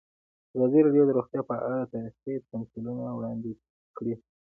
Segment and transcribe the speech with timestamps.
[0.55, 3.51] ازادي راډیو د روغتیا په اړه تاریخي تمثیلونه وړاندې
[3.97, 4.13] کړي.